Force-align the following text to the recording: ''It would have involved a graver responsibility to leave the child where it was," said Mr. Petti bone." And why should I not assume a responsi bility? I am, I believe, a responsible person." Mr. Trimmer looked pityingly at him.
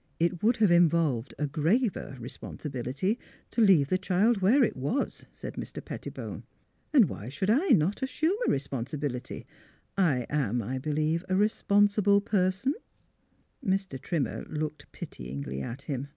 ''It 0.18 0.42
would 0.42 0.56
have 0.56 0.70
involved 0.70 1.34
a 1.38 1.46
graver 1.46 2.16
responsibility 2.18 3.18
to 3.50 3.60
leave 3.60 3.88
the 3.88 3.98
child 3.98 4.40
where 4.40 4.64
it 4.64 4.74
was," 4.74 5.26
said 5.34 5.56
Mr. 5.56 5.82
Petti 5.84 6.08
bone." 6.10 6.44
And 6.94 7.10
why 7.10 7.28
should 7.28 7.50
I 7.50 7.66
not 7.72 8.00
assume 8.00 8.38
a 8.46 8.50
responsi 8.50 8.98
bility? 8.98 9.44
I 9.94 10.24
am, 10.30 10.62
I 10.62 10.78
believe, 10.78 11.26
a 11.28 11.36
responsible 11.36 12.22
person." 12.22 12.72
Mr. 13.62 14.00
Trimmer 14.00 14.46
looked 14.48 14.90
pityingly 14.92 15.60
at 15.60 15.82
him. 15.82 16.08